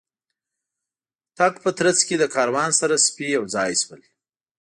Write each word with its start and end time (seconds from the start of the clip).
د 0.03 0.03
تګ 1.37 1.53
په 1.63 1.69
ترڅ 1.77 1.97
کې 2.07 2.15
له 2.21 2.27
کاروان 2.35 2.69
سره 2.79 2.95
سپي 3.05 3.27
یو 3.37 3.43
ځای 3.55 3.71
شول. 3.81 4.01